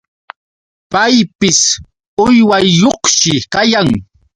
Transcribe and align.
Paypis 0.91 1.59
uywayuqshi 2.23 3.33
kayan. 3.53 3.89